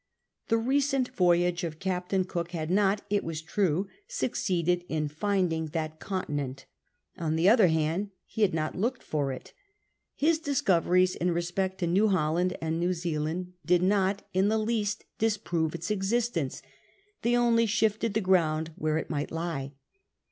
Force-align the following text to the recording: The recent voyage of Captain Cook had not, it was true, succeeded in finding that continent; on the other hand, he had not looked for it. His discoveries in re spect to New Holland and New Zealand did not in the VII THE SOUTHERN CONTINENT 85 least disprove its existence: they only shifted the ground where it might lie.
The 0.47 0.57
recent 0.57 1.09
voyage 1.09 1.63
of 1.63 1.77
Captain 1.77 2.23
Cook 2.25 2.53
had 2.53 2.71
not, 2.71 3.03
it 3.11 3.23
was 3.23 3.39
true, 3.39 3.87
succeeded 4.07 4.83
in 4.89 5.07
finding 5.07 5.67
that 5.73 5.99
continent; 5.99 6.65
on 7.19 7.35
the 7.35 7.47
other 7.47 7.67
hand, 7.67 8.09
he 8.25 8.41
had 8.41 8.51
not 8.51 8.73
looked 8.75 9.03
for 9.03 9.31
it. 9.31 9.53
His 10.15 10.39
discoveries 10.39 11.13
in 11.15 11.29
re 11.29 11.43
spect 11.43 11.77
to 11.81 11.85
New 11.87 12.07
Holland 12.07 12.57
and 12.59 12.79
New 12.79 12.93
Zealand 12.93 13.53
did 13.63 13.83
not 13.83 14.25
in 14.33 14.47
the 14.47 14.57
VII 14.57 14.65
THE 14.79 14.85
SOUTHERN 14.85 14.85
CONTINENT 14.87 15.03
85 15.19 15.19
least 15.19 15.19
disprove 15.19 15.75
its 15.75 15.91
existence: 15.91 16.61
they 17.21 17.37
only 17.37 17.67
shifted 17.67 18.15
the 18.15 18.21
ground 18.21 18.71
where 18.77 18.97
it 18.97 19.11
might 19.11 19.29
lie. 19.31 19.73